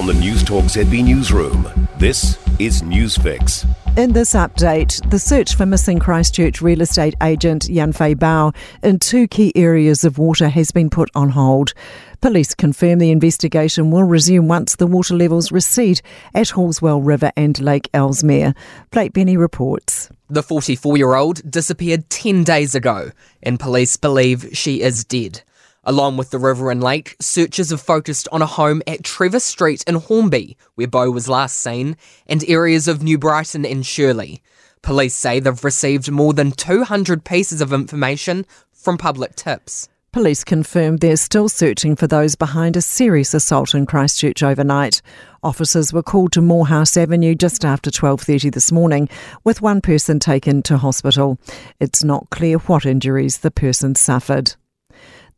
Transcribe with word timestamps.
From 0.00 0.06
the 0.06 0.14
Newstalk 0.14 0.62
ZB 0.62 1.04
Newsroom, 1.04 1.68
this 1.98 2.38
is 2.58 2.80
Newsfix. 2.80 3.66
In 3.98 4.14
this 4.14 4.32
update, 4.32 5.06
the 5.10 5.18
search 5.18 5.54
for 5.54 5.66
missing 5.66 5.98
Christchurch 5.98 6.62
real 6.62 6.80
estate 6.80 7.14
agent 7.22 7.64
Yanfei 7.64 8.14
Bao 8.14 8.56
in 8.82 8.98
two 8.98 9.28
key 9.28 9.52
areas 9.54 10.02
of 10.02 10.16
water 10.16 10.48
has 10.48 10.70
been 10.70 10.88
put 10.88 11.10
on 11.14 11.28
hold. 11.28 11.74
Police 12.22 12.54
confirm 12.54 12.98
the 12.98 13.10
investigation 13.10 13.90
will 13.90 14.04
resume 14.04 14.48
once 14.48 14.76
the 14.76 14.86
water 14.86 15.14
levels 15.14 15.52
recede 15.52 16.00
at 16.32 16.48
Halswell 16.48 17.02
River 17.02 17.30
and 17.36 17.60
Lake 17.60 17.90
Ellesmere. 17.92 18.54
Plate 18.92 19.12
Benny 19.12 19.36
reports. 19.36 20.08
The 20.30 20.42
44 20.42 20.96
year 20.96 21.14
old 21.14 21.42
disappeared 21.50 22.08
10 22.08 22.42
days 22.42 22.74
ago, 22.74 23.10
and 23.42 23.60
police 23.60 23.98
believe 23.98 24.48
she 24.54 24.80
is 24.80 25.04
dead. 25.04 25.42
Along 25.84 26.18
with 26.18 26.30
the 26.30 26.38
river 26.38 26.70
and 26.70 26.82
lake, 26.82 27.16
searches 27.20 27.70
have 27.70 27.80
focused 27.80 28.28
on 28.30 28.42
a 28.42 28.46
home 28.46 28.82
at 28.86 29.02
Trevor 29.02 29.40
Street 29.40 29.82
in 29.86 29.94
Hornby, 29.94 30.58
where 30.74 30.86
Bao 30.86 31.12
was 31.12 31.28
last 31.28 31.56
seen, 31.56 31.96
and 32.26 32.44
areas 32.48 32.86
of 32.86 33.02
New 33.02 33.16
Brighton 33.16 33.64
and 33.64 33.84
Shirley. 33.84 34.42
Police 34.82 35.14
say 35.14 35.40
they've 35.40 35.64
received 35.64 36.10
more 36.10 36.34
than 36.34 36.52
200 36.52 37.24
pieces 37.24 37.62
of 37.62 37.72
information 37.72 38.44
from 38.72 38.98
public 38.98 39.36
tips. 39.36 39.88
Police 40.12 40.42
confirmed 40.44 41.00
they're 41.00 41.16
still 41.16 41.48
searching 41.48 41.96
for 41.96 42.06
those 42.06 42.34
behind 42.34 42.76
a 42.76 42.82
serious 42.82 43.32
assault 43.32 43.74
in 43.74 43.86
Christchurch 43.86 44.42
overnight. 44.42 45.00
Officers 45.42 45.92
were 45.92 46.02
called 46.02 46.32
to 46.32 46.42
Moorhouse 46.42 46.96
Avenue 46.96 47.34
just 47.34 47.64
after 47.64 47.90
12:30 47.90 48.50
this 48.50 48.72
morning, 48.72 49.08
with 49.44 49.62
one 49.62 49.80
person 49.80 50.18
taken 50.18 50.62
to 50.64 50.78
hospital. 50.78 51.38
It's 51.78 52.02
not 52.02 52.28
clear 52.30 52.58
what 52.58 52.84
injuries 52.84 53.38
the 53.38 53.50
person 53.50 53.94
suffered. 53.94 54.56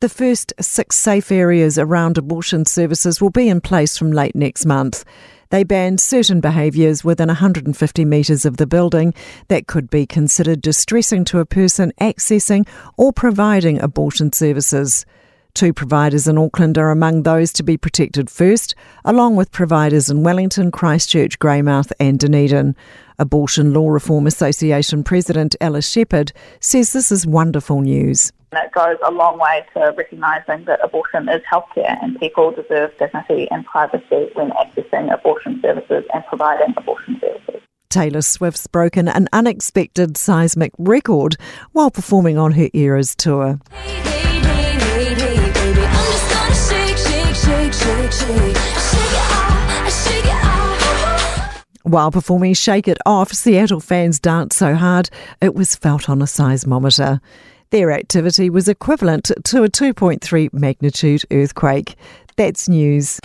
The 0.02 0.08
first 0.08 0.52
six 0.60 0.96
safe 0.96 1.30
areas 1.30 1.78
around 1.78 2.18
abortion 2.18 2.64
services 2.64 3.20
will 3.20 3.30
be 3.30 3.48
in 3.48 3.60
place 3.60 3.96
from 3.96 4.10
late 4.10 4.34
next 4.34 4.66
month. 4.66 5.04
They 5.50 5.62
ban 5.62 5.96
certain 5.96 6.40
behaviours 6.40 7.04
within 7.04 7.28
150 7.28 8.04
metres 8.04 8.44
of 8.44 8.56
the 8.56 8.66
building 8.66 9.14
that 9.46 9.68
could 9.68 9.90
be 9.90 10.04
considered 10.04 10.60
distressing 10.60 11.24
to 11.26 11.38
a 11.38 11.46
person 11.46 11.92
accessing 12.00 12.66
or 12.96 13.12
providing 13.12 13.80
abortion 13.80 14.32
services. 14.32 15.06
Two 15.54 15.74
providers 15.74 16.26
in 16.26 16.38
Auckland 16.38 16.78
are 16.78 16.90
among 16.90 17.22
those 17.22 17.52
to 17.52 17.62
be 17.62 17.76
protected 17.76 18.30
first, 18.30 18.74
along 19.04 19.36
with 19.36 19.52
providers 19.52 20.08
in 20.08 20.22
Wellington, 20.22 20.70
Christchurch, 20.70 21.38
Greymouth, 21.38 21.92
and 22.00 22.18
Dunedin. 22.18 22.74
Abortion 23.18 23.74
Law 23.74 23.90
Reform 23.90 24.26
Association 24.26 25.04
President 25.04 25.54
Alice 25.60 25.88
Shepherd 25.88 26.32
says 26.60 26.94
this 26.94 27.12
is 27.12 27.26
wonderful 27.26 27.82
news. 27.82 28.32
It 28.52 28.72
goes 28.72 28.96
a 29.06 29.10
long 29.10 29.38
way 29.38 29.64
to 29.74 29.94
recognising 29.96 30.64
that 30.64 30.80
abortion 30.82 31.28
is 31.28 31.42
healthcare 31.50 32.02
and 32.02 32.18
people 32.18 32.50
deserve 32.50 32.90
dignity 32.98 33.46
and 33.50 33.64
privacy 33.66 34.30
when 34.32 34.50
accessing 34.52 35.12
abortion 35.12 35.60
services 35.60 36.04
and 36.14 36.24
providing 36.26 36.74
abortion 36.78 37.20
services. 37.20 37.60
Taylor 37.90 38.22
Swift's 38.22 38.66
broken 38.66 39.06
an 39.06 39.28
unexpected 39.34 40.16
seismic 40.16 40.72
record 40.78 41.36
while 41.72 41.90
performing 41.90 42.38
on 42.38 42.52
her 42.52 42.68
Eras 42.72 43.14
tour. 43.14 43.60
While 51.92 52.10
performing 52.10 52.54
Shake 52.54 52.88
It 52.88 52.96
Off, 53.04 53.32
Seattle 53.32 53.80
fans 53.80 54.18
danced 54.18 54.56
so 54.56 54.74
hard 54.74 55.10
it 55.42 55.54
was 55.54 55.76
felt 55.76 56.08
on 56.08 56.22
a 56.22 56.26
seismometer. 56.26 57.20
Their 57.68 57.90
activity 57.90 58.48
was 58.48 58.68
equivalent 58.68 59.30
to 59.44 59.62
a 59.62 59.68
2.3 59.68 60.52
magnitude 60.52 61.24
earthquake. 61.30 61.96
That's 62.36 62.68
news. 62.68 63.20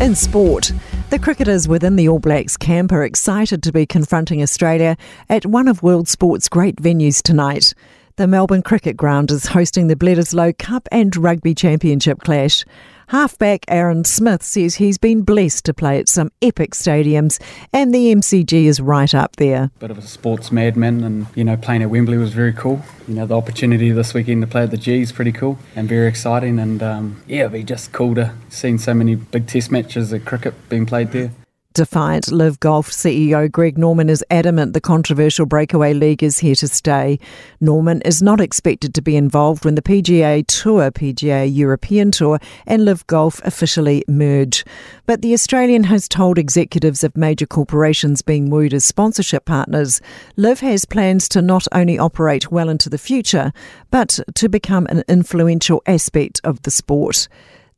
In 0.00 0.14
sport, 0.14 0.72
the 1.10 1.18
cricketers 1.18 1.68
within 1.68 1.96
the 1.96 2.08
All 2.08 2.18
Blacks 2.18 2.56
camp 2.56 2.92
are 2.92 3.04
excited 3.04 3.62
to 3.62 3.72
be 3.72 3.84
confronting 3.84 4.42
Australia 4.42 4.96
at 5.28 5.44
one 5.44 5.68
of 5.68 5.82
world 5.82 6.08
sport's 6.08 6.48
great 6.48 6.76
venues 6.76 7.20
tonight. 7.20 7.74
The 8.16 8.26
Melbourne 8.26 8.62
Cricket 8.62 8.96
Ground 8.96 9.30
is 9.30 9.46
hosting 9.46 9.88
the 9.88 9.96
Bledisloe 9.96 10.56
Cup 10.56 10.88
and 10.92 11.16
Rugby 11.16 11.54
Championship 11.54 12.20
clash. 12.20 12.64
Halfback 13.08 13.64
Aaron 13.68 14.04
Smith 14.04 14.42
says 14.42 14.76
he's 14.76 14.98
been 14.98 15.22
blessed 15.22 15.64
to 15.66 15.74
play 15.74 15.98
at 15.98 16.08
some 16.08 16.30
epic 16.40 16.72
stadiums, 16.72 17.40
and 17.72 17.94
the 17.94 18.14
MCG 18.14 18.64
is 18.64 18.80
right 18.80 19.14
up 19.14 19.36
there. 19.36 19.70
Bit 19.78 19.90
of 19.90 19.98
a 19.98 20.02
sports 20.02 20.50
madman, 20.50 21.04
and 21.04 21.26
you 21.34 21.44
know, 21.44 21.56
playing 21.56 21.82
at 21.82 21.90
Wembley 21.90 22.16
was 22.16 22.32
very 22.32 22.52
cool. 22.52 22.82
You 23.06 23.14
know, 23.14 23.26
the 23.26 23.36
opportunity 23.36 23.90
this 23.90 24.14
weekend 24.14 24.42
to 24.42 24.46
play 24.46 24.62
at 24.62 24.70
the 24.70 24.76
G 24.76 25.00
is 25.00 25.12
pretty 25.12 25.32
cool 25.32 25.58
and 25.76 25.88
very 25.88 26.08
exciting, 26.08 26.58
and 26.58 26.82
um, 26.82 27.22
yeah, 27.26 27.40
it'd 27.40 27.52
be 27.52 27.62
just 27.62 27.92
cool 27.92 28.14
to 28.14 28.34
see 28.48 28.78
so 28.78 28.94
many 28.94 29.14
big 29.14 29.46
test 29.46 29.70
matches 29.70 30.12
of 30.12 30.24
cricket 30.24 30.54
being 30.68 30.86
played 30.86 31.12
there. 31.12 31.30
Defiant 31.74 32.30
LIV 32.30 32.60
Golf 32.60 32.88
CEO 32.92 33.50
Greg 33.50 33.76
Norman 33.76 34.08
is 34.08 34.24
adamant 34.30 34.74
the 34.74 34.80
controversial 34.80 35.44
breakaway 35.44 35.92
league 35.92 36.22
is 36.22 36.38
here 36.38 36.54
to 36.54 36.68
stay. 36.68 37.18
Norman 37.60 38.00
is 38.02 38.22
not 38.22 38.40
expected 38.40 38.94
to 38.94 39.02
be 39.02 39.16
involved 39.16 39.64
when 39.64 39.74
the 39.74 39.82
PGA 39.82 40.46
Tour, 40.46 40.92
PGA 40.92 41.52
European 41.52 42.12
Tour, 42.12 42.38
and 42.64 42.84
LIV 42.84 43.04
Golf 43.08 43.40
officially 43.44 44.04
merge. 44.06 44.64
But 45.06 45.20
the 45.20 45.32
Australian 45.34 45.82
has 45.84 46.06
told 46.06 46.38
executives 46.38 47.02
of 47.02 47.16
major 47.16 47.46
corporations 47.46 48.22
being 48.22 48.50
wooed 48.50 48.72
as 48.72 48.84
sponsorship 48.84 49.44
partners, 49.44 50.00
LIV 50.36 50.60
has 50.60 50.84
plans 50.84 51.28
to 51.30 51.42
not 51.42 51.66
only 51.72 51.98
operate 51.98 52.52
well 52.52 52.68
into 52.68 52.88
the 52.88 52.98
future, 52.98 53.52
but 53.90 54.20
to 54.36 54.48
become 54.48 54.86
an 54.86 55.02
influential 55.08 55.82
aspect 55.86 56.40
of 56.44 56.62
the 56.62 56.70
sport. 56.70 57.26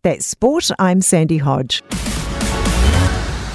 That's 0.03 0.27
sport. 0.27 0.71
I'm 0.79 1.01
Sandy 1.01 1.39
Hodge. 1.39 1.83